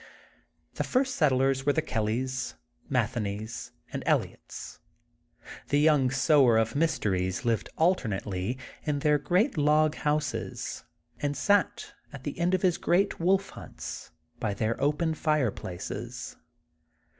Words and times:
The 0.73 0.83
first 0.83 1.15
settlers 1.15 1.63
were 1.63 1.73
the 1.73 1.81
Kellysy 1.83 2.55
Mathe 2.89 3.21
neys 3.21 3.69
and 3.93 4.01
Elliots. 4.07 4.79
The 5.69 5.77
young 5.79 6.09
sower 6.09 6.57
of 6.57 6.75
mys 6.75 6.97
teries 6.97 7.45
lived 7.45 7.69
alternately 7.77 8.57
in 8.81 8.97
their 8.97 9.19
great 9.19 9.59
log 9.59 9.93
houses, 9.93 10.85
and 11.19 11.37
sat, 11.37 11.93
at 12.11 12.23
the 12.23 12.39
end 12.39 12.55
of 12.55 12.63
his 12.63 12.79
great 12.79 13.19
wolf 13.19 13.49
hunts, 13.51 14.09
by 14.39 14.55
their 14.55 14.75
open 14.81 15.13
fireplaces. 15.13 16.35